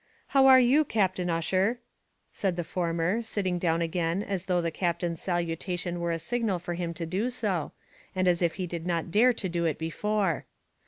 [0.29, 1.79] "How are you, Captain Ussher?"
[2.33, 6.73] said the former, sitting down again as though the Captain's salutation were a signal for
[6.73, 7.71] him to do so,
[8.15, 10.47] and as if he did not dare do it before.